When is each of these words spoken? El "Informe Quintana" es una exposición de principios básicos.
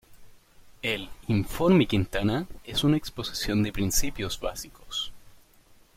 El 0.81 1.11
"Informe 1.27 1.85
Quintana" 1.85 2.47
es 2.65 2.83
una 2.83 2.97
exposición 2.97 3.61
de 3.61 3.71
principios 3.71 4.39
básicos. 4.39 5.11